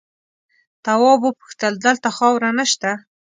[0.85, 2.91] تواب وپوښتل دلته خاوره نه شته؟